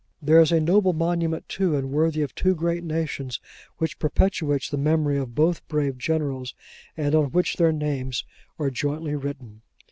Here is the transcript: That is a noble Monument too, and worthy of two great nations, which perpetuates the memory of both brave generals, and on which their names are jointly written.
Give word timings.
That 0.19 0.41
is 0.41 0.51
a 0.51 0.59
noble 0.59 0.93
Monument 0.93 1.47
too, 1.47 1.75
and 1.75 1.91
worthy 1.91 2.23
of 2.23 2.33
two 2.33 2.55
great 2.55 2.83
nations, 2.83 3.39
which 3.77 3.99
perpetuates 3.99 4.67
the 4.67 4.79
memory 4.79 5.15
of 5.15 5.35
both 5.35 5.67
brave 5.67 5.99
generals, 5.99 6.55
and 6.97 7.13
on 7.13 7.25
which 7.25 7.57
their 7.57 7.71
names 7.71 8.25
are 8.57 8.71
jointly 8.71 9.13
written. 9.15 9.61